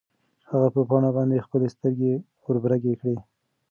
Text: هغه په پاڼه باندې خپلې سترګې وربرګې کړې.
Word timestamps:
هغه 0.51 0.67
په 0.75 0.81
پاڼه 0.89 1.09
باندې 1.17 1.43
خپلې 1.45 1.67
سترګې 1.75 2.13
وربرګې 2.45 2.93
کړې. 3.01 3.15